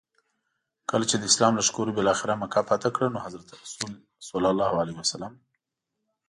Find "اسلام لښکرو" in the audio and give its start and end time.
1.31-1.95